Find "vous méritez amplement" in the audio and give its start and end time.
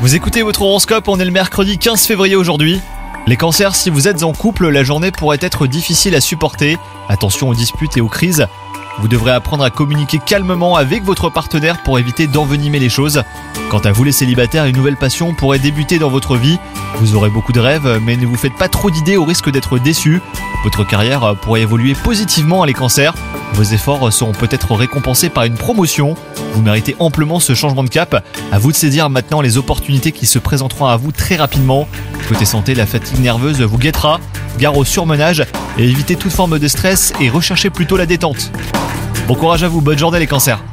26.54-27.40